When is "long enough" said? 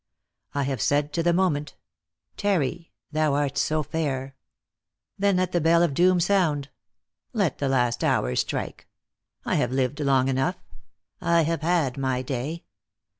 9.99-10.57